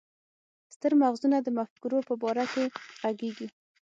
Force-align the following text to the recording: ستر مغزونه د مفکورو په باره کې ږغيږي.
ستر 0.73 0.91
مغزونه 1.01 1.37
د 1.41 1.47
مفکورو 1.57 1.99
په 2.07 2.13
باره 2.21 2.45
کې 2.53 2.63
ږغيږي. 3.03 3.47